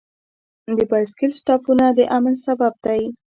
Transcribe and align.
د 0.77 0.79
بایسکل 0.89 1.31
سټاپونه 1.39 1.85
د 1.97 1.99
امن 2.17 2.35
سبب 2.45 2.73
دی. 2.85 3.01